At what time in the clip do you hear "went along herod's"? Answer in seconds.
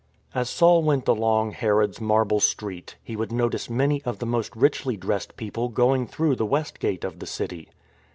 0.81-2.01